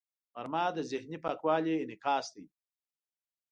[0.33, 2.45] غرمه د ذهني پاکوالي انعکاس دی